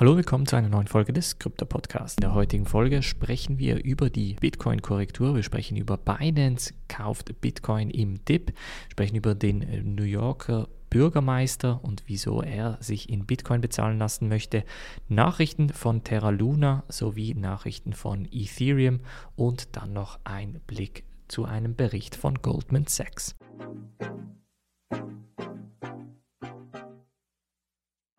Hallo, 0.00 0.16
willkommen 0.16 0.46
zu 0.46 0.56
einer 0.56 0.70
neuen 0.70 0.86
Folge 0.86 1.12
des 1.12 1.38
Krypto 1.38 1.66
Podcasts. 1.66 2.16
In 2.16 2.22
der 2.22 2.32
heutigen 2.32 2.64
Folge 2.64 3.02
sprechen 3.02 3.58
wir 3.58 3.84
über 3.84 4.08
die 4.08 4.32
Bitcoin-Korrektur. 4.32 5.34
Wir 5.34 5.42
sprechen 5.42 5.76
über 5.76 5.98
Binance 5.98 6.72
kauft 6.88 7.38
Bitcoin 7.42 7.90
im 7.90 8.24
Dip, 8.24 8.54
sprechen 8.90 9.16
über 9.16 9.34
den 9.34 9.60
äh, 9.60 9.82
New 9.82 10.04
Yorker 10.04 10.68
Bürgermeister 10.88 11.80
und 11.84 12.04
wieso 12.06 12.40
er 12.40 12.78
sich 12.80 13.10
in 13.10 13.26
Bitcoin 13.26 13.60
bezahlen 13.60 13.98
lassen 13.98 14.30
möchte, 14.30 14.64
Nachrichten 15.10 15.68
von 15.68 16.02
Terra 16.02 16.30
Luna 16.30 16.82
sowie 16.88 17.34
Nachrichten 17.34 17.92
von 17.92 18.26
Ethereum 18.32 19.00
und 19.36 19.76
dann 19.76 19.92
noch 19.92 20.18
ein 20.24 20.62
Blick 20.66 21.04
zu 21.28 21.44
einem 21.44 21.76
Bericht 21.76 22.16
von 22.16 22.40
Goldman 22.40 22.86
Sachs. 22.86 23.36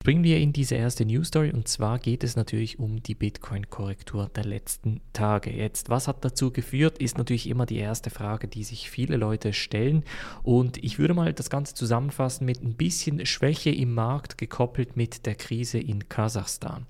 Bringen 0.03 0.23
wir 0.23 0.39
in 0.39 0.51
diese 0.51 0.73
erste 0.73 1.05
News 1.05 1.27
Story 1.27 1.51
und 1.51 1.67
zwar 1.67 1.99
geht 1.99 2.23
es 2.23 2.35
natürlich 2.35 2.79
um 2.79 3.03
die 3.03 3.13
Bitcoin-Korrektur 3.13 4.31
der 4.35 4.45
letzten 4.45 4.99
Tage. 5.13 5.51
Jetzt, 5.51 5.91
was 5.91 6.07
hat 6.07 6.25
dazu 6.25 6.51
geführt, 6.51 6.97
ist 6.97 7.19
natürlich 7.19 7.47
immer 7.47 7.67
die 7.67 7.77
erste 7.77 8.09
Frage, 8.09 8.47
die 8.47 8.63
sich 8.63 8.89
viele 8.89 9.15
Leute 9.15 9.53
stellen. 9.53 10.03
Und 10.41 10.83
ich 10.83 10.97
würde 10.97 11.13
mal 11.13 11.33
das 11.33 11.51
Ganze 11.51 11.75
zusammenfassen 11.75 12.45
mit 12.45 12.63
ein 12.63 12.73
bisschen 12.73 13.27
Schwäche 13.27 13.69
im 13.69 13.93
Markt 13.93 14.39
gekoppelt 14.39 14.97
mit 14.97 15.27
der 15.27 15.35
Krise 15.35 15.77
in 15.77 16.09
Kasachstan. 16.09 16.87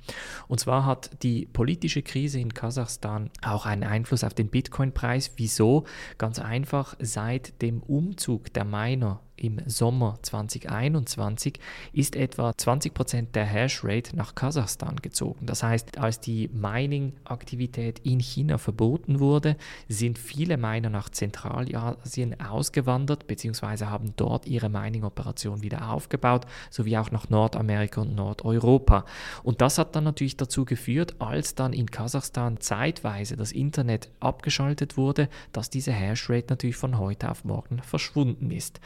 Und 0.48 0.62
zwar 0.62 0.86
hat 0.86 1.22
die 1.22 1.48
politische 1.48 2.04
Krise 2.04 2.40
in 2.40 2.54
Kasachstan 2.54 3.30
auch 3.42 3.66
einen 3.66 3.84
Einfluss 3.84 4.24
auf 4.24 4.34
den 4.34 4.48
Bitcoin-Preis. 4.48 5.34
Wieso? 5.36 5.84
Ganz 6.18 6.40
einfach, 6.40 6.96
seit 7.02 7.62
dem 7.62 7.84
Umzug 7.84 8.54
der 8.54 8.64
Miner 8.64 9.20
im 9.42 9.60
Sommer 9.66 10.20
2021 10.22 11.60
ist 11.94 12.16
etwa 12.16 12.52
20% 12.52 13.32
der 13.34 13.46
Hashrate 13.46 14.16
nach 14.16 14.36
Kasachstan 14.36 14.98
gezogen. 14.98 15.48
Das 15.48 15.64
heißt, 15.64 15.98
als 15.98 16.20
die 16.20 16.48
Mining-Aktivität 16.50 18.00
in 18.00 18.20
China 18.20 18.60
verboten 18.60 19.20
wurde, 19.20 19.58
sind 19.88 20.20
viele 20.20 20.58
Miner 20.58 20.92
nach 20.92 21.10
Zentralasien 21.10 22.40
ausgewandert 22.40 23.26
bzw. 23.26 23.86
haben 23.86 24.14
dort 24.16 24.46
ihre 24.46 24.70
Mining-Operation 24.70 25.64
wieder 25.64 25.92
aufgebaut, 25.92 26.46
sowie 26.70 26.98
auch 26.98 27.10
nach 27.10 27.30
Nordamerika 27.30 28.02
und 28.02 28.16
Nordeuropa. 28.16 29.06
Und 29.42 29.62
das 29.62 29.80
hat 29.80 29.96
dann 29.96 30.04
natürlich 30.04 30.38
dazu 30.38 30.66
geführt, 30.66 31.16
als 31.20 31.56
dann 31.56 31.74
in 31.74 31.90
Kasachstan 31.90 32.60
zeitweise 32.60 33.38
das 33.38 33.52
Internet 33.52 34.10
abgeschaltet 34.20 34.98
wurde, 34.98 35.30
dass 35.52 35.72
diese 35.72 35.92
Hashrate 35.92 36.48
natürlich 36.50 36.76
von 36.76 37.00
heute 37.00 37.32
auf 37.32 37.44
morgen 37.44 37.82
verschwunden 37.82 38.52
ist. 38.52 38.80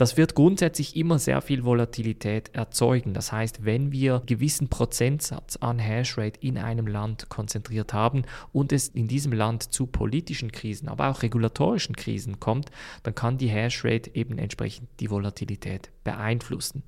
Das 0.00 0.16
wird 0.16 0.34
grundsätzlich 0.34 0.96
immer 0.96 1.18
sehr 1.18 1.42
viel 1.42 1.62
Volatilität 1.62 2.54
erzeugen. 2.54 3.12
Das 3.12 3.32
heißt, 3.32 3.66
wenn 3.66 3.92
wir 3.92 4.14
einen 4.14 4.24
gewissen 4.24 4.68
Prozentsatz 4.70 5.56
an 5.56 5.78
Hashrate 5.78 6.40
in 6.40 6.56
einem 6.56 6.86
Land 6.86 7.28
konzentriert 7.28 7.92
haben 7.92 8.22
und 8.50 8.72
es 8.72 8.88
in 8.88 9.08
diesem 9.08 9.32
Land 9.32 9.62
zu 9.62 9.86
politischen 9.86 10.52
Krisen, 10.52 10.88
aber 10.88 11.10
auch 11.10 11.20
regulatorischen 11.20 11.96
Krisen 11.96 12.40
kommt, 12.40 12.70
dann 13.02 13.14
kann 13.14 13.36
die 13.36 13.48
Hashrate 13.48 14.14
eben 14.14 14.38
entsprechend 14.38 14.88
die 15.00 15.10
Volatilität 15.10 15.90
beeinflussen. 16.02 16.82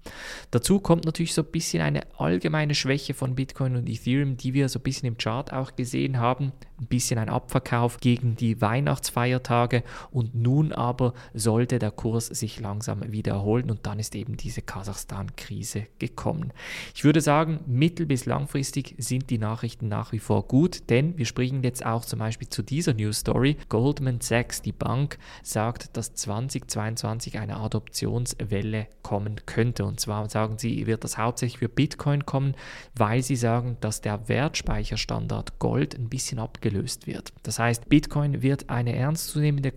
Dazu 0.50 0.80
kommt 0.80 1.04
natürlich 1.04 1.34
so 1.34 1.42
ein 1.42 1.50
bisschen 1.50 1.82
eine 1.82 2.00
allgemeine 2.18 2.74
Schwäche 2.74 3.12
von 3.12 3.34
Bitcoin 3.34 3.76
und 3.76 3.88
Ethereum, 3.90 4.38
die 4.38 4.54
wir 4.54 4.70
so 4.70 4.78
ein 4.78 4.82
bisschen 4.82 5.06
im 5.06 5.18
Chart 5.18 5.52
auch 5.52 5.76
gesehen 5.76 6.18
haben. 6.18 6.52
Ein 6.80 6.86
bisschen 6.86 7.18
ein 7.18 7.28
Abverkauf 7.28 7.98
gegen 7.98 8.36
die 8.36 8.60
Weihnachtsfeiertage 8.60 9.84
und 10.10 10.34
nun 10.34 10.72
aber 10.72 11.12
sollte 11.34 11.78
der 11.78 11.90
Kurs 11.90 12.26
sich 12.26 12.58
langsam 12.58 13.01
wieder 13.10 13.32
erholen 13.32 13.70
und 13.70 13.86
dann 13.86 13.98
ist 13.98 14.14
eben 14.14 14.36
diese 14.36 14.62
Kasachstan-Krise 14.62 15.86
gekommen. 15.98 16.52
Ich 16.94 17.04
würde 17.04 17.20
sagen, 17.20 17.60
mittel- 17.66 18.06
bis 18.06 18.26
langfristig 18.26 18.94
sind 18.98 19.30
die 19.30 19.38
Nachrichten 19.38 19.88
nach 19.88 20.12
wie 20.12 20.18
vor 20.18 20.46
gut, 20.46 20.90
denn 20.90 21.16
wir 21.18 21.24
springen 21.24 21.62
jetzt 21.64 21.84
auch 21.84 22.04
zum 22.04 22.18
Beispiel 22.18 22.48
zu 22.48 22.62
dieser 22.62 22.94
News 22.94 23.18
Story. 23.18 23.56
Goldman 23.68 24.20
Sachs, 24.20 24.62
die 24.62 24.72
Bank, 24.72 25.18
sagt, 25.42 25.96
dass 25.96 26.14
2022 26.14 27.38
eine 27.38 27.56
Adoptionswelle 27.56 28.86
kommen 29.02 29.40
könnte. 29.46 29.84
Und 29.84 29.98
zwar 30.00 30.28
sagen 30.28 30.58
sie, 30.58 30.86
wird 30.86 31.04
das 31.04 31.18
hauptsächlich 31.18 31.58
für 31.58 31.68
Bitcoin 31.68 32.26
kommen, 32.26 32.54
weil 32.94 33.22
sie 33.22 33.36
sagen, 33.36 33.76
dass 33.80 34.00
der 34.00 34.28
Wertspeicherstandard 34.28 35.58
Gold 35.58 35.94
ein 35.94 36.08
bisschen 36.08 36.38
abgelöst 36.38 37.06
wird. 37.06 37.32
Das 37.42 37.58
heißt, 37.58 37.88
Bitcoin 37.88 38.42
wird 38.42 38.70
eine 38.70 38.94
ernstzunehmende 38.94 39.72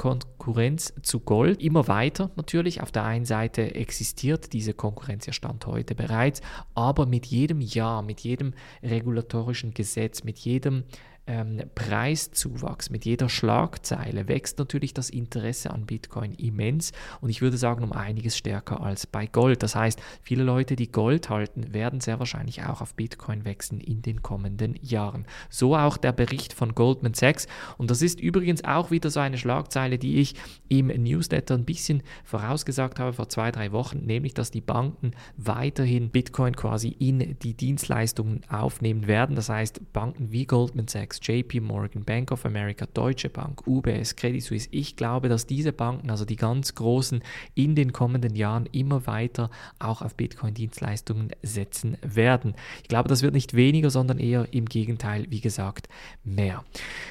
Konkurrenz 0.46 0.94
zu 1.02 1.22
Gold. 1.22 1.60
Immer 1.60 1.88
weiter 1.88 2.30
natürlich. 2.36 2.82
Auf 2.82 2.92
der 2.92 3.04
einen 3.04 3.26
Seite 3.26 3.74
existiert 3.74 4.54
diese 4.54 4.76
Konkurrenz 4.76 5.26
ja 5.26 5.34
Stand 5.34 5.66
heute 5.66 5.96
bereits, 5.96 6.42
aber 6.76 7.08
mit 7.08 7.26
jedem 7.26 7.62
Jahr, 7.62 8.04
mit 8.04 8.20
jedem 8.20 8.54
regulatorischen 8.84 9.74
Gesetz, 9.74 10.24
mit 10.24 10.38
jedem 10.38 10.84
ähm, 11.28 11.64
Preiszuwachs, 11.74 12.90
mit 12.90 13.06
jeder 13.06 13.30
Schlagzeile 13.30 14.28
wächst 14.28 14.60
natürlich 14.60 14.94
das 14.94 15.10
Interesse 15.10 15.72
an 15.72 15.86
Bitcoin 15.86 16.34
immens 16.34 16.92
und 17.22 17.30
ich 17.30 17.42
würde 17.42 17.58
sagen 17.58 17.84
um 17.84 17.92
einiges 17.92 18.38
stärker 18.38 18.82
als 18.82 19.08
bei 19.08 19.26
Gold. 19.26 19.64
Das 19.64 19.76
heißt, 19.76 20.00
viele 20.22 20.44
Leute, 20.44 20.76
die 20.76 20.92
Gold 20.92 21.30
halten, 21.30 21.74
werden 21.74 22.00
sehr 22.00 22.20
wahrscheinlich 22.20 22.64
auch 22.64 22.82
auf 22.82 22.94
Bitcoin 22.94 23.46
wechseln 23.46 23.80
in 23.80 24.02
den 24.02 24.22
kommenden 24.22 24.76
Jahren. 24.82 25.26
So 25.50 25.76
auch 25.76 25.98
der 25.98 26.12
Bericht 26.12 26.54
von 26.54 26.76
Goldman 26.76 27.14
Sachs 27.14 27.48
und 27.78 27.90
das 27.90 28.02
ist 28.02 28.20
übrigens 28.20 28.64
auch 28.64 28.92
wieder 28.92 29.10
so 29.10 29.20
eine 29.20 29.38
Schlagzeile, 29.38 29.98
die 29.98 30.20
ich 30.20 30.36
im 30.68 30.88
Newsletter 30.88 31.56
ein 31.56 31.66
bisschen 31.66 32.04
vorausgesagt 32.24 33.00
habe 33.00 33.14
vor 33.14 33.30
zwei, 33.30 33.52
drei 33.52 33.72
Wochen, 33.72 34.00
nämlich 34.06 34.34
dass 34.34 34.52
die 34.52 34.62
Banken 34.62 35.12
weiterhin 35.38 36.10
Bitcoin 36.10 36.56
quasi 36.56 36.90
in 36.90 37.38
die 37.40 37.54
Dienstleistungen 37.54 38.42
aufnehmen 38.50 39.08
werden. 39.08 39.36
Das 39.36 39.50
heißt, 39.50 39.94
Banken 39.94 40.32
wie 40.32 40.46
Goldman 40.46 40.88
Sachs, 40.88 41.15
JP 41.22 41.62
Morgan, 41.62 42.04
Bank 42.04 42.32
of 42.32 42.46
America, 42.46 42.86
Deutsche 42.94 43.30
Bank, 43.30 43.66
UBS, 43.68 44.16
Credit 44.16 44.42
Suisse. 44.42 44.68
Ich 44.72 44.96
glaube, 44.96 45.30
dass 45.30 45.46
diese 45.46 45.74
Banken, 45.74 46.10
also 46.10 46.26
die 46.26 46.36
ganz 46.36 46.76
großen, 46.76 47.24
in 47.54 47.76
den 47.76 47.94
kommenden 47.94 48.36
Jahren 48.36 48.68
immer 48.72 49.08
weiter 49.08 49.50
auch 49.80 50.02
auf 50.02 50.16
Bitcoin-Dienstleistungen 50.16 51.32
setzen 51.42 51.98
werden. 52.02 52.56
Ich 52.82 52.90
glaube, 52.90 53.10
das 53.10 53.22
wird 53.22 53.34
nicht 53.34 53.56
weniger, 53.56 53.90
sondern 53.90 54.20
eher 54.20 54.54
im 54.54 54.66
Gegenteil, 54.66 55.28
wie 55.30 55.42
gesagt, 55.42 55.88
mehr. 56.24 56.64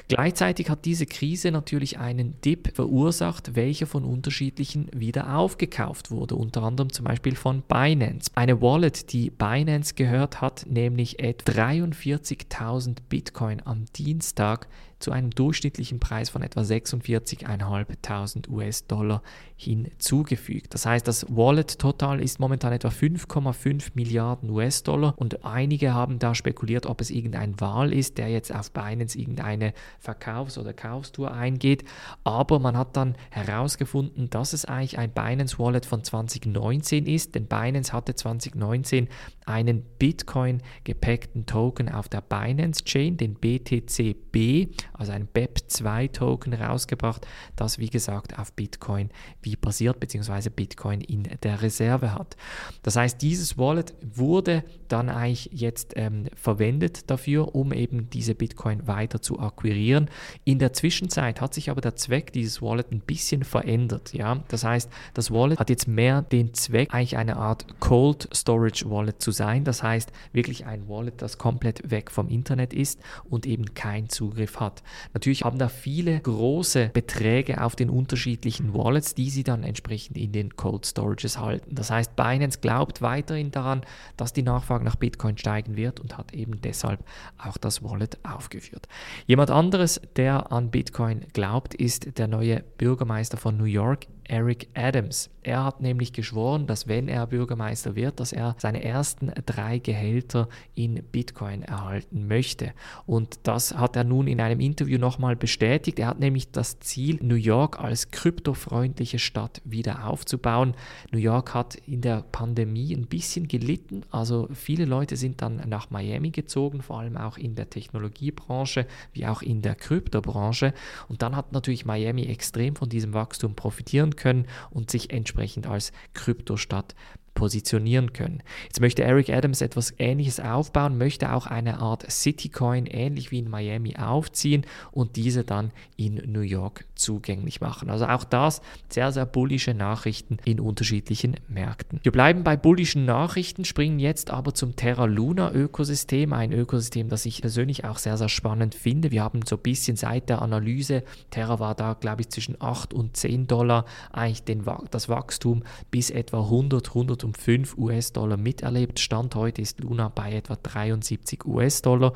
Gleichzeitig 0.07 0.69
hat 0.69 0.85
diese 0.85 1.05
Krise 1.05 1.51
natürlich 1.51 1.97
einen 1.99 2.39
Dip 2.41 2.75
verursacht, 2.75 3.55
welcher 3.55 3.87
von 3.87 4.03
unterschiedlichen 4.03 4.87
wieder 4.93 5.35
aufgekauft 5.35 6.11
wurde, 6.11 6.35
unter 6.35 6.63
anderem 6.63 6.91
zum 6.91 7.05
Beispiel 7.05 7.35
von 7.35 7.63
Binance. 7.67 8.31
Eine 8.35 8.61
Wallet, 8.61 9.11
die 9.13 9.29
Binance 9.29 9.95
gehört 9.95 10.41
hat, 10.41 10.65
nämlich 10.69 11.19
etwa 11.19 11.55
43.000 11.55 12.97
Bitcoin 13.09 13.61
am 13.65 13.85
Dienstag 13.97 14.67
zu 15.05 15.11
einem 15.11 15.29
durchschnittlichen 15.29 15.99
Preis 15.99 16.31
von 16.31 16.41
etwa 16.41 16.61
46.500 16.61 18.49
US-Dollar 18.49 19.21
hinzugefügt. 19.55 20.73
Das 20.73 20.87
heißt, 20.87 21.07
das 21.07 21.27
Wallet-Total 21.29 22.19
ist 22.19 22.39
momentan 22.39 22.73
etwa 22.73 22.87
5,5 22.87 23.91
Milliarden 23.93 24.49
US-Dollar 24.49 25.13
und 25.15 25.45
einige 25.45 25.93
haben 25.93 26.17
da 26.17 26.33
spekuliert, 26.33 26.87
ob 26.87 27.01
es 27.01 27.11
irgendein 27.11 27.61
Wahl 27.61 27.93
ist, 27.93 28.17
der 28.17 28.29
jetzt 28.29 28.53
auf 28.53 28.71
Binance 28.71 29.15
irgendeine 29.15 29.73
Verkaufs- 29.99 30.57
oder 30.57 30.73
Kaufstour 30.73 31.31
eingeht. 31.31 31.85
Aber 32.23 32.57
man 32.57 32.75
hat 32.75 32.97
dann 32.97 33.15
herausgefunden, 33.29 34.31
dass 34.31 34.53
es 34.53 34.65
eigentlich 34.65 34.97
ein 34.97 35.11
Binance-Wallet 35.11 35.85
von 35.85 36.03
2019 36.03 37.05
ist, 37.05 37.35
denn 37.35 37.45
Binance 37.45 37.93
hatte 37.93 38.15
2019 38.15 39.07
einen 39.45 39.83
Bitcoin-gepackten 39.99 41.45
Token 41.45 41.89
auf 41.89 42.09
der 42.09 42.21
Binance-Chain, 42.21 43.17
den 43.17 43.35
BTCB, 43.35 44.73
also 44.97 45.11
ein 45.11 45.27
BEP2-Token 45.27 46.53
rausgebracht, 46.53 47.27
das 47.55 47.79
wie 47.79 47.89
gesagt 47.89 48.37
auf 48.37 48.53
Bitcoin 48.53 49.09
wie 49.41 49.55
basiert, 49.55 49.99
beziehungsweise 49.99 50.49
Bitcoin 50.49 51.01
in 51.01 51.23
der 51.43 51.61
Reserve 51.61 52.13
hat. 52.13 52.35
Das 52.83 52.95
heißt, 52.95 53.21
dieses 53.21 53.57
Wallet 53.57 53.93
wurde 54.01 54.63
dann 54.87 55.09
eigentlich 55.09 55.49
jetzt 55.51 55.93
ähm, 55.95 56.25
verwendet 56.35 57.09
dafür, 57.09 57.55
um 57.55 57.73
eben 57.73 58.09
diese 58.09 58.35
Bitcoin 58.35 58.87
weiter 58.87 59.21
zu 59.21 59.39
akquirieren. 59.39 60.09
In 60.43 60.59
der 60.59 60.73
Zwischenzeit 60.73 61.41
hat 61.41 61.53
sich 61.53 61.69
aber 61.69 61.81
der 61.81 61.95
Zweck 61.95 62.33
dieses 62.33 62.61
Wallet 62.61 62.91
ein 62.91 62.99
bisschen 62.99 63.43
verändert. 63.43 64.13
Ja? 64.13 64.43
Das 64.47 64.63
heißt, 64.63 64.89
das 65.13 65.31
Wallet 65.31 65.59
hat 65.59 65.69
jetzt 65.69 65.87
mehr 65.87 66.21
den 66.21 66.53
Zweck, 66.53 66.93
eigentlich 66.93 67.17
eine 67.17 67.37
Art 67.37 67.79
Cold 67.79 68.29
Storage 68.33 68.89
Wallet 68.89 69.21
zu 69.21 69.31
sein. 69.31 69.63
Das 69.63 69.83
heißt, 69.83 70.11
wirklich 70.33 70.65
ein 70.65 70.87
Wallet, 70.87 71.21
das 71.21 71.37
komplett 71.37 71.89
weg 71.89 72.11
vom 72.11 72.27
Internet 72.27 72.73
ist 72.73 72.99
und 73.29 73.45
eben 73.45 73.73
keinen 73.73 74.09
Zugriff 74.09 74.59
hat. 74.59 74.83
Natürlich 75.13 75.43
haben 75.43 75.57
da 75.57 75.67
viele 75.69 76.19
große 76.19 76.89
Beträge 76.93 77.61
auf 77.63 77.75
den 77.75 77.89
unterschiedlichen 77.89 78.73
Wallets, 78.73 79.15
die 79.15 79.29
sie 79.29 79.43
dann 79.43 79.63
entsprechend 79.63 80.17
in 80.17 80.31
den 80.31 80.55
Cold 80.55 80.85
Storages 80.85 81.39
halten. 81.39 81.75
Das 81.75 81.91
heißt, 81.91 82.15
Binance 82.15 82.59
glaubt 82.59 83.01
weiterhin 83.01 83.51
daran, 83.51 83.81
dass 84.17 84.33
die 84.33 84.43
Nachfrage 84.43 84.83
nach 84.83 84.95
Bitcoin 84.95 85.37
steigen 85.37 85.75
wird 85.75 85.99
und 85.99 86.17
hat 86.17 86.33
eben 86.33 86.61
deshalb 86.61 87.03
auch 87.37 87.57
das 87.57 87.83
Wallet 87.83 88.17
aufgeführt. 88.23 88.87
Jemand 89.27 89.51
anderes, 89.51 90.01
der 90.15 90.51
an 90.51 90.71
Bitcoin 90.71 91.25
glaubt, 91.33 91.73
ist 91.73 92.17
der 92.17 92.27
neue 92.27 92.63
Bürgermeister 92.77 93.37
von 93.37 93.57
New 93.57 93.65
York, 93.65 94.07
Eric 94.27 94.67
Adams. 94.73 95.29
Er 95.45 95.63
hat 95.63 95.79
nämlich 95.79 96.11
geschworen, 96.11 96.65
dass 96.65 96.87
wenn 96.87 97.07
er 97.07 97.27
Bürgermeister 97.27 97.95
wird, 97.95 98.19
dass 98.19 98.33
er 98.33 98.55
seine 98.57 98.83
ersten 98.83 99.31
drei 99.45 99.77
Gehälter 99.77 100.49
in 100.73 101.03
Bitcoin 101.11 101.61
erhalten 101.61 102.27
möchte. 102.27 102.71
Und 103.05 103.39
das 103.43 103.77
hat 103.77 103.95
er 103.95 104.03
nun 104.03 104.27
in 104.27 104.41
einem 104.41 104.59
Interview 104.59 104.97
nochmal 104.97 105.35
bestätigt. 105.35 105.99
Er 105.99 106.07
hat 106.07 106.19
nämlich 106.19 106.49
das 106.51 106.79
Ziel, 106.79 107.19
New 107.21 107.35
York 107.35 107.79
als 107.79 108.09
kryptofreundliche 108.09 109.19
Stadt 109.19 109.61
wieder 109.65 110.07
aufzubauen. 110.07 110.73
New 111.11 111.19
York 111.19 111.53
hat 111.53 111.75
in 111.75 112.01
der 112.01 112.23
Pandemie 112.31 112.95
ein 112.95 113.05
bisschen 113.05 113.47
gelitten. 113.47 114.01
Also 114.09 114.49
viele 114.51 114.85
Leute 114.85 115.15
sind 115.15 115.43
dann 115.43 115.61
nach 115.67 115.91
Miami 115.91 116.31
gezogen, 116.31 116.81
vor 116.81 116.99
allem 116.99 117.17
auch 117.17 117.37
in 117.37 117.53
der 117.53 117.69
Technologiebranche 117.69 118.87
wie 119.13 119.27
auch 119.27 119.43
in 119.43 119.61
der 119.61 119.75
Kryptobranche. 119.75 120.73
Und 121.07 121.21
dann 121.21 121.35
hat 121.35 121.51
natürlich 121.51 121.85
Miami 121.85 122.23
extrem 122.23 122.75
von 122.75 122.89
diesem 122.89 123.13
Wachstum 123.13 123.53
profitieren 123.53 124.14
können 124.15 124.47
und 124.69 124.89
sich 124.89 125.11
entsprechend 125.11 125.67
als 125.67 125.91
Kryptostadt 126.13 126.95
positionieren 127.35 128.13
können. 128.13 128.41
Jetzt 128.63 128.81
möchte 128.81 129.03
Eric 129.03 129.29
Adams 129.29 129.61
etwas 129.61 129.93
Ähnliches 129.99 130.39
aufbauen, 130.39 130.97
möchte 130.97 131.33
auch 131.33 131.45
eine 131.45 131.79
Art 131.79 132.09
Citycoin 132.09 132.87
ähnlich 132.87 133.29
wie 133.29 133.39
in 133.39 133.49
Miami 133.49 133.97
aufziehen 133.97 134.65
und 134.91 135.17
diese 135.17 135.43
dann 135.43 135.71
in 135.97 136.15
New 136.31 136.39
York 136.39 136.85
zugänglich 136.95 137.61
machen. 137.61 137.89
Also 137.89 138.07
auch 138.07 138.23
das 138.23 138.61
sehr, 138.89 139.11
sehr 139.11 139.25
bullische 139.25 139.73
Nachrichten 139.73 140.37
in 140.45 140.59
unterschiedlichen 140.59 141.35
Märkten. 141.47 141.99
Wir 142.03 142.13
bleiben 142.13 142.43
bei 142.43 142.55
bullischen 142.55 143.05
Nachrichten, 143.05 143.65
springen 143.65 143.99
jetzt 143.99 144.31
aber 144.31 144.53
zum 144.53 144.77
Terra 144.77 145.05
Luna 145.05 145.51
Ökosystem, 145.51 146.31
ein 146.31 146.53
Ökosystem, 146.53 147.09
das 147.09 147.25
ich 147.25 147.41
persönlich 147.41 147.83
auch 147.83 147.97
sehr, 147.97 148.17
sehr 148.17 148.29
spannend 148.29 148.75
finde. 148.75 149.11
Wir 149.11 149.23
haben 149.23 149.41
so 149.45 149.57
ein 149.57 149.61
bisschen 149.61 149.97
seit 149.97 150.29
der 150.29 150.41
Analyse, 150.41 151.03
Terra 151.31 151.59
war 151.59 151.75
da, 151.75 151.93
glaube 151.93 152.21
ich, 152.21 152.29
zwischen 152.29 152.55
8 152.61 152.93
und 152.93 153.17
10 153.17 153.47
Dollar, 153.47 153.83
eigentlich 154.13 154.43
den, 154.43 154.63
das 154.89 155.09
Wachstum 155.09 155.63
bis 155.91 156.09
etwa 156.09 156.39
100, 156.39 156.87
100 156.87 157.24
um 157.25 157.33
5 157.33 157.77
US-Dollar 157.77 158.37
miterlebt. 158.37 158.99
Stand 158.99 159.35
heute 159.35 159.61
ist 159.61 159.81
Luna 159.81 160.09
bei 160.09 160.33
etwa 160.33 160.55
73 160.55 161.45
US-Dollar. 161.45 162.13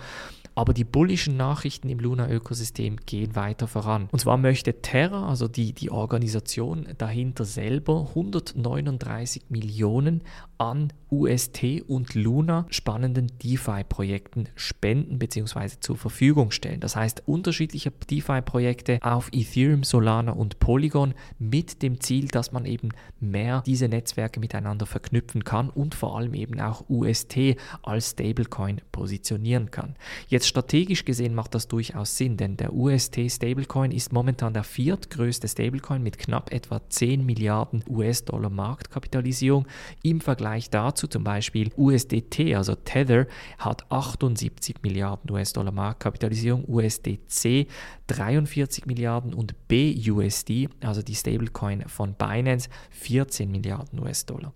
Aber 0.59 0.73
die 0.73 0.83
bullischen 0.83 1.37
Nachrichten 1.37 1.87
im 1.87 1.99
Luna-Ökosystem 1.99 2.97
gehen 3.05 3.33
weiter 3.35 3.65
voran. 3.65 4.09
Und 4.11 4.19
zwar 4.19 4.35
möchte 4.35 4.81
Terra, 4.81 5.29
also 5.29 5.47
die, 5.47 5.71
die 5.71 5.89
Organisation 5.89 6.85
dahinter 6.97 7.45
selber, 7.45 8.07
139 8.09 9.43
Millionen 9.47 10.21
an 10.57 10.91
UST 11.09 11.83
und 11.87 12.13
Luna 12.13 12.65
spannenden 12.69 13.31
DeFi-Projekten 13.41 14.49
spenden 14.55 15.17
bzw. 15.17 15.79
zur 15.79 15.95
Verfügung 15.95 16.51
stellen. 16.51 16.81
Das 16.81 16.97
heißt, 16.97 17.23
unterschiedliche 17.25 17.91
DeFi-Projekte 17.91 18.99
auf 19.01 19.29
Ethereum, 19.31 19.83
Solana 19.83 20.33
und 20.33 20.59
Polygon 20.59 21.13
mit 21.39 21.81
dem 21.81 22.01
Ziel, 22.01 22.27
dass 22.27 22.51
man 22.51 22.65
eben 22.65 22.89
mehr 23.21 23.63
diese 23.65 23.87
Netzwerke 23.87 24.41
miteinander 24.41 24.85
verknüpfen 24.99 25.43
kann 25.43 25.69
und 25.69 25.95
vor 25.95 26.17
allem 26.17 26.33
eben 26.33 26.59
auch 26.59 26.83
UST 26.89 27.55
als 27.83 28.11
Stablecoin 28.11 28.81
positionieren 28.91 29.71
kann. 29.71 29.95
Jetzt 30.27 30.47
strategisch 30.47 31.05
gesehen 31.05 31.33
macht 31.33 31.55
das 31.55 31.67
durchaus 31.67 32.17
Sinn, 32.17 32.35
denn 32.35 32.57
der 32.57 32.73
UST 32.73 33.31
Stablecoin 33.31 33.91
ist 33.91 34.11
momentan 34.11 34.53
der 34.53 34.63
viertgrößte 34.63 35.47
Stablecoin 35.47 36.03
mit 36.03 36.17
knapp 36.19 36.51
etwa 36.51 36.81
10 36.87 37.25
Milliarden 37.25 37.83
US-Dollar 37.89 38.49
Marktkapitalisierung 38.49 39.67
im 40.03 40.19
Vergleich 40.19 40.69
dazu 40.69 41.07
zum 41.07 41.23
Beispiel 41.23 41.71
USDT, 41.77 42.55
also 42.55 42.75
Tether, 42.75 43.27
hat 43.57 43.89
78 43.89 44.77
Milliarden 44.83 45.31
US-Dollar 45.31 45.71
Marktkapitalisierung, 45.71 46.65
USDC 46.67 47.67
43 48.09 48.85
Milliarden 48.85 49.33
und 49.33 49.55
BUSD, 49.67 50.67
also 50.81 51.01
die 51.01 51.15
Stablecoin 51.15 51.87
von 51.87 52.15
Binance, 52.15 52.69
14 52.89 53.49
Milliarden 53.49 53.99
US-Dollar. 53.99 54.53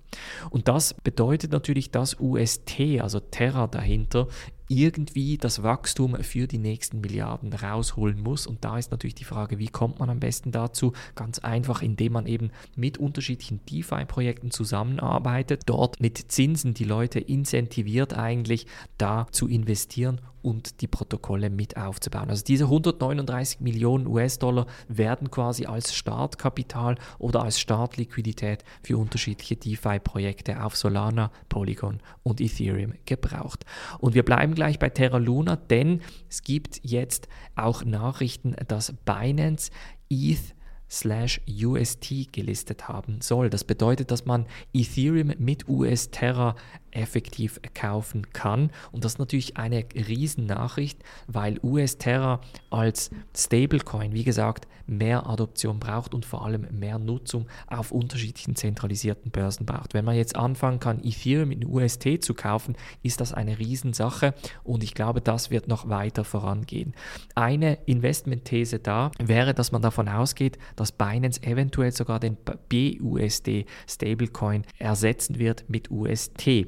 Und 0.49 0.67
das 0.67 0.93
bedeutet 0.93 1.51
natürlich, 1.51 1.91
dass 1.91 2.19
UST, 2.19 2.99
also 2.99 3.19
Terra 3.19 3.67
dahinter, 3.67 4.27
irgendwie 4.67 5.37
das 5.37 5.61
Wachstum 5.61 6.15
für 6.23 6.47
die 6.47 6.57
nächsten 6.57 7.01
Milliarden 7.01 7.53
rausholen 7.53 8.19
muss. 8.19 8.47
Und 8.47 8.63
da 8.63 8.77
ist 8.77 8.91
natürlich 8.91 9.15
die 9.15 9.23
Frage, 9.23 9.59
wie 9.59 9.67
kommt 9.67 9.99
man 9.99 10.09
am 10.09 10.19
besten 10.19 10.51
dazu? 10.51 10.93
Ganz 11.15 11.39
einfach, 11.39 11.81
indem 11.81 12.13
man 12.13 12.25
eben 12.25 12.49
mit 12.75 12.97
unterschiedlichen 12.97 13.59
DeFi-Projekten 13.69 14.51
zusammenarbeitet, 14.51 15.63
dort 15.67 15.99
mit 15.99 16.17
Zinsen 16.31 16.73
die 16.73 16.85
Leute 16.85 17.19
incentiviert 17.19 18.13
eigentlich 18.13 18.65
da 18.97 19.27
zu 19.31 19.47
investieren 19.47 20.21
und 20.43 20.81
die 20.81 20.87
Protokolle 20.87 21.49
mit 21.49 21.77
aufzubauen. 21.77 22.29
Also 22.29 22.43
diese 22.43 22.65
139 22.65 23.61
Millionen 23.61 24.05
US-Dollar 24.05 24.67
werden 24.87 25.31
quasi 25.31 25.65
als 25.65 25.95
Startkapital 25.95 26.97
oder 27.17 27.41
als 27.43 27.59
Startliquidität 27.59 28.63
für 28.83 28.97
unterschiedliche 28.97 29.55
DeFi-Projekte 29.55 30.63
auf 30.63 30.75
Solana, 30.75 31.31
Polygon 31.49 31.99
und 32.21 32.41
Ethereum 32.41 32.93
gebraucht. 33.05 33.65
Und 33.99 34.13
wir 34.13 34.23
bleiben 34.23 34.53
gleich 34.53 34.77
bei 34.77 34.89
Terra 34.89 35.17
Luna, 35.17 35.55
denn 35.55 36.01
es 36.29 36.43
gibt 36.43 36.79
jetzt 36.83 37.27
auch 37.55 37.83
Nachrichten, 37.83 38.55
dass 38.67 38.93
Binance 39.05 39.71
ETH 40.09 40.53
slash 40.93 41.41
UST 41.47 42.31
gelistet 42.31 42.87
haben 42.87 43.19
soll. 43.21 43.49
Das 43.49 43.63
bedeutet, 43.63 44.11
dass 44.11 44.25
man 44.25 44.45
Ethereum 44.73 45.33
mit 45.39 45.67
US 45.67 46.11
Terra 46.11 46.55
effektiv 46.93 47.59
kaufen 47.73 48.31
kann. 48.33 48.71
Und 48.91 49.03
das 49.03 49.13
ist 49.13 49.19
natürlich 49.19 49.57
eine 49.57 49.85
Riesennachricht, 49.93 50.99
weil 51.27 51.59
US 51.63 51.97
Terra 51.97 52.41
als 52.69 53.09
Stablecoin, 53.35 54.13
wie 54.13 54.23
gesagt, 54.23 54.67
mehr 54.85 55.27
Adoption 55.27 55.79
braucht 55.79 56.13
und 56.13 56.25
vor 56.25 56.45
allem 56.45 56.67
mehr 56.71 56.99
Nutzung 56.99 57.47
auf 57.67 57.91
unterschiedlichen 57.91 58.55
zentralisierten 58.55 59.31
Börsen 59.31 59.65
braucht. 59.65 59.93
Wenn 59.93 60.05
man 60.05 60.15
jetzt 60.15 60.35
anfangen 60.35 60.79
kann, 60.79 61.03
Ethereum 61.03 61.51
in 61.51 61.65
UST 61.65 62.21
zu 62.21 62.33
kaufen, 62.33 62.75
ist 63.01 63.21
das 63.21 63.33
eine 63.33 63.59
Riesensache 63.59 64.33
und 64.63 64.83
ich 64.83 64.93
glaube, 64.93 65.21
das 65.21 65.51
wird 65.51 65.67
noch 65.67 65.89
weiter 65.89 66.23
vorangehen. 66.23 66.93
Eine 67.35 67.77
Investmentthese 67.85 68.79
da 68.79 69.11
wäre, 69.19 69.53
dass 69.53 69.71
man 69.71 69.81
davon 69.81 70.09
ausgeht, 70.09 70.57
dass 70.75 70.91
Binance 70.91 71.41
eventuell 71.43 71.91
sogar 71.91 72.19
den 72.19 72.37
BUSD 72.69 73.65
Stablecoin 73.87 74.63
ersetzen 74.79 75.39
wird 75.39 75.69
mit 75.69 75.89
UST. 75.91 76.67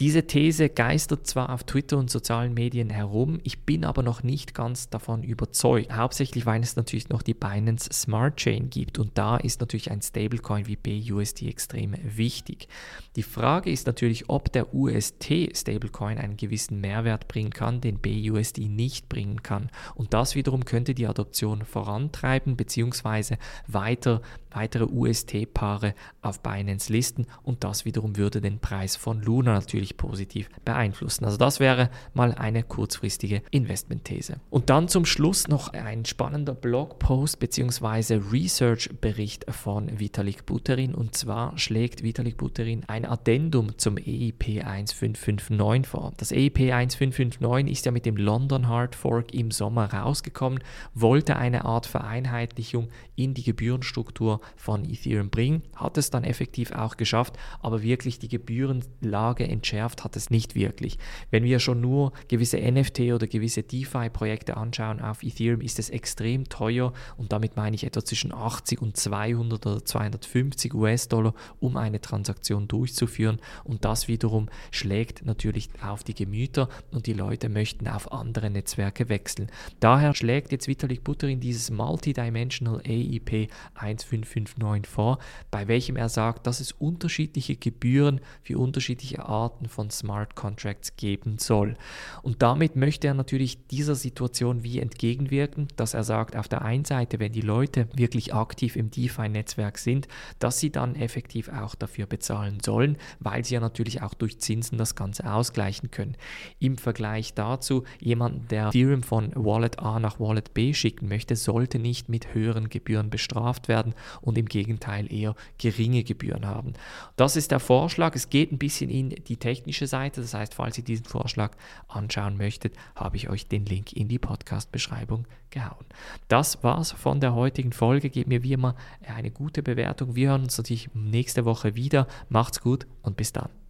Diese 0.00 0.26
These 0.26 0.70
geistert 0.70 1.24
zwar 1.24 1.50
auf 1.50 1.62
Twitter 1.62 1.98
und 1.98 2.10
sozialen 2.10 2.52
Medien 2.52 2.90
herum, 2.90 3.38
ich 3.44 3.60
bin 3.60 3.84
aber 3.84 4.02
noch 4.02 4.24
nicht 4.24 4.52
ganz 4.52 4.90
davon 4.90 5.22
überzeugt. 5.22 5.94
Hauptsächlich, 5.94 6.46
weil 6.46 6.62
es 6.64 6.74
natürlich 6.74 7.10
noch 7.10 7.22
die 7.22 7.32
Binance 7.32 7.88
Smart 7.92 8.36
Chain 8.36 8.70
gibt 8.70 8.98
und 8.98 9.12
da 9.14 9.36
ist 9.36 9.60
natürlich 9.60 9.92
ein 9.92 10.02
Stablecoin 10.02 10.66
wie 10.66 10.74
BUSD 10.74 11.48
extrem 11.48 11.94
wichtig. 12.02 12.66
Die 13.14 13.22
Frage 13.22 13.70
ist 13.70 13.86
natürlich, 13.86 14.28
ob 14.28 14.52
der 14.52 14.74
UST 14.74 15.50
Stablecoin 15.54 16.18
einen 16.18 16.36
gewissen 16.36 16.80
Mehrwert 16.80 17.28
bringen 17.28 17.50
kann, 17.50 17.80
den 17.80 18.00
BUSD 18.00 18.68
nicht 18.68 19.08
bringen 19.08 19.44
kann. 19.44 19.70
Und 19.94 20.12
das 20.12 20.34
wiederum 20.34 20.64
könnte 20.64 20.94
die 20.94 21.06
Adoption 21.06 21.64
vorantreiben 21.64 22.56
bzw. 22.56 23.36
weiter 23.68 24.22
weitere 24.54 24.84
UST-Paare 24.84 25.94
auf 26.22 26.40
Binance 26.40 26.92
listen 26.92 27.26
und 27.42 27.64
das 27.64 27.84
wiederum 27.84 28.16
würde 28.16 28.40
den 28.40 28.60
Preis 28.60 28.96
von 28.96 29.20
Luna 29.20 29.54
natürlich 29.54 29.83
positiv 29.92 30.48
beeinflussen. 30.64 31.24
Also 31.24 31.36
das 31.36 31.60
wäre 31.60 31.90
mal 32.14 32.32
eine 32.32 32.62
kurzfristige 32.62 33.42
Investmentthese. 33.50 34.36
Und 34.50 34.70
dann 34.70 34.88
zum 34.88 35.04
Schluss 35.04 35.48
noch 35.48 35.68
ein 35.72 36.04
spannender 36.04 36.54
Blogpost 36.54 37.38
bzw. 37.38 38.20
Research-Bericht 38.32 39.46
von 39.50 40.00
Vitalik 40.00 40.46
Buterin 40.46 40.94
und 40.94 41.14
zwar 41.14 41.56
schlägt 41.58 42.02
Vitalik 42.02 42.36
Buterin 42.36 42.84
ein 42.86 43.04
Addendum 43.04 43.76
zum 43.78 43.96
EIP 43.96 44.64
1559 44.64 45.86
vor. 45.86 46.12
Das 46.16 46.32
EIP 46.32 46.60
1559 46.72 47.72
ist 47.72 47.86
ja 47.86 47.92
mit 47.92 48.06
dem 48.06 48.16
London 48.16 48.68
Hard 48.68 48.94
Fork 48.94 49.34
im 49.34 49.50
Sommer 49.50 49.92
rausgekommen, 49.92 50.60
wollte 50.94 51.36
eine 51.36 51.64
Art 51.64 51.86
Vereinheitlichung 51.86 52.88
in 53.16 53.34
die 53.34 53.42
Gebührenstruktur 53.42 54.40
von 54.56 54.84
Ethereum 54.84 55.30
bringen. 55.30 55.62
Hat 55.74 55.98
es 55.98 56.10
dann 56.10 56.24
effektiv 56.24 56.72
auch 56.72 56.96
geschafft, 56.96 57.36
aber 57.60 57.82
wirklich 57.82 58.18
die 58.18 58.28
Gebührenlage 58.28 59.44
entschärft 59.74 60.04
hat 60.04 60.16
es 60.16 60.30
nicht 60.30 60.54
wirklich. 60.54 60.98
Wenn 61.30 61.44
wir 61.44 61.58
schon 61.58 61.80
nur 61.80 62.12
gewisse 62.28 62.58
NFT 62.58 63.00
oder 63.12 63.26
gewisse 63.26 63.62
DeFi-Projekte 63.62 64.56
anschauen 64.56 65.00
auf 65.00 65.22
Ethereum, 65.22 65.60
ist 65.60 65.78
es 65.78 65.90
extrem 65.90 66.48
teuer 66.48 66.92
und 67.16 67.32
damit 67.32 67.56
meine 67.56 67.74
ich 67.74 67.84
etwa 67.84 68.04
zwischen 68.04 68.32
80 68.32 68.80
und 68.80 68.96
200 68.96 69.66
oder 69.66 69.84
250 69.84 70.74
US-Dollar, 70.74 71.34
um 71.60 71.76
eine 71.76 72.00
Transaktion 72.00 72.68
durchzuführen 72.68 73.40
und 73.64 73.84
das 73.84 74.06
wiederum 74.06 74.48
schlägt 74.70 75.24
natürlich 75.26 75.68
auf 75.82 76.04
die 76.04 76.14
Gemüter 76.14 76.68
und 76.92 77.06
die 77.06 77.12
Leute 77.12 77.48
möchten 77.48 77.88
auf 77.88 78.12
andere 78.12 78.50
Netzwerke 78.50 79.08
wechseln. 79.08 79.50
Daher 79.80 80.14
schlägt 80.14 80.52
jetzt 80.52 80.68
Vitalik 80.68 81.02
Buterin 81.02 81.40
dieses 81.40 81.70
Multidimensional 81.70 82.80
AEP 82.86 83.50
155 83.74 84.24
559 84.24 84.86
vor, 84.86 85.18
bei 85.50 85.66
welchem 85.68 85.96
er 85.96 86.08
sagt, 86.08 86.46
dass 86.46 86.60
es 86.60 86.72
unterschiedliche 86.72 87.56
Gebühren 87.56 88.20
für 88.42 88.58
unterschiedliche 88.58 89.24
Arten 89.24 89.63
Arten 89.64 89.68
von 89.68 89.90
Smart 89.90 90.34
Contracts 90.34 90.96
geben 90.96 91.38
soll. 91.38 91.74
Und 92.22 92.42
damit 92.42 92.76
möchte 92.76 93.06
er 93.06 93.14
natürlich 93.14 93.66
dieser 93.66 93.94
Situation 93.94 94.62
wie 94.62 94.78
entgegenwirken, 94.78 95.68
dass 95.76 95.94
er 95.94 96.04
sagt, 96.04 96.36
auf 96.36 96.48
der 96.48 96.62
einen 96.62 96.84
Seite, 96.84 97.18
wenn 97.18 97.32
die 97.32 97.40
Leute 97.40 97.88
wirklich 97.94 98.34
aktiv 98.34 98.76
im 98.76 98.90
DeFi-Netzwerk 98.90 99.78
sind, 99.78 100.08
dass 100.38 100.60
sie 100.60 100.70
dann 100.70 100.94
effektiv 100.94 101.48
auch 101.48 101.74
dafür 101.74 102.06
bezahlen 102.06 102.58
sollen, 102.64 102.96
weil 103.20 103.44
sie 103.44 103.54
ja 103.54 103.60
natürlich 103.60 104.02
auch 104.02 104.14
durch 104.14 104.38
Zinsen 104.38 104.78
das 104.78 104.94
Ganze 104.94 105.30
ausgleichen 105.30 105.90
können. 105.90 106.16
Im 106.58 106.76
Vergleich 106.78 107.34
dazu, 107.34 107.84
jemand, 108.00 108.50
der 108.50 108.68
Ethereum 108.68 109.02
von 109.02 109.32
Wallet 109.34 109.78
A 109.78 109.98
nach 109.98 110.20
Wallet 110.20 110.54
B 110.54 110.74
schicken 110.74 111.08
möchte, 111.08 111.36
sollte 111.36 111.78
nicht 111.78 112.08
mit 112.08 112.34
höheren 112.34 112.68
Gebühren 112.68 113.10
bestraft 113.10 113.68
werden 113.68 113.94
und 114.20 114.38
im 114.38 114.46
Gegenteil 114.46 115.12
eher 115.12 115.34
geringe 115.58 116.04
Gebühren 116.04 116.46
haben. 116.46 116.74
Das 117.16 117.36
ist 117.36 117.50
der 117.50 117.60
Vorschlag. 117.60 118.14
Es 118.14 118.28
geht 118.28 118.52
ein 118.52 118.58
bisschen 118.58 118.90
in 118.90 119.10
die 119.10 119.36
technische 119.54 119.86
Seite. 119.86 120.20
Das 120.20 120.34
heißt, 120.34 120.54
falls 120.54 120.78
ihr 120.78 120.84
diesen 120.84 121.04
Vorschlag 121.04 121.52
anschauen 121.88 122.36
möchtet, 122.36 122.74
habe 122.96 123.16
ich 123.16 123.28
euch 123.30 123.46
den 123.46 123.64
Link 123.66 123.92
in 123.92 124.08
die 124.08 124.18
Podcast-Beschreibung 124.18 125.26
gehauen. 125.50 125.86
Das 126.28 126.62
war's 126.64 126.92
von 126.92 127.20
der 127.20 127.34
heutigen 127.34 127.72
Folge. 127.72 128.10
Gebt 128.10 128.28
mir 128.28 128.42
wie 128.42 128.52
immer 128.52 128.74
eine 129.06 129.30
gute 129.30 129.62
Bewertung. 129.62 130.16
Wir 130.16 130.30
hören 130.30 130.42
uns 130.42 130.58
natürlich 130.58 130.90
nächste 130.94 131.44
Woche 131.44 131.74
wieder. 131.74 132.06
Macht's 132.28 132.60
gut 132.60 132.86
und 133.02 133.16
bis 133.16 133.32
dann. 133.32 133.63